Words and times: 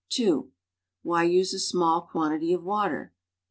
(2) 0.09 0.51
Why 1.03 1.21
use 1.25 1.53
a 1.53 1.59
small 1.59 2.01
quantity 2.01 2.53
of 2.53 2.63
water? 2.63 3.13